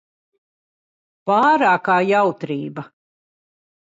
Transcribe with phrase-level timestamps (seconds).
[1.31, 2.87] Pārākā jautrība.